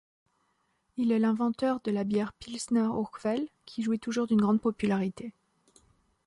[0.97, 5.31] Il est l'inventeur de la bière Pilsner Urquell, qui jouit toujours d'une grande popularité.